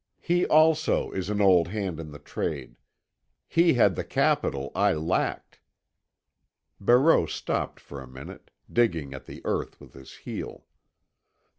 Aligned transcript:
He 0.19 0.47
also 0.47 1.11
is 1.11 1.29
an 1.29 1.41
old 1.41 1.67
hand 1.67 1.99
in 1.99 2.09
the 2.09 2.17
trade. 2.17 2.75
He 3.47 3.75
had 3.75 3.93
the 3.95 4.03
capital 4.03 4.71
I 4.73 4.93
lacked." 4.93 5.59
Barreau 6.79 7.27
stopped 7.27 7.79
for 7.79 8.01
a 8.01 8.07
minute, 8.07 8.49
digging 8.73 9.13
at 9.13 9.27
the 9.27 9.41
earth 9.45 9.79
with 9.79 9.93
his 9.93 10.15
heel. 10.25 10.65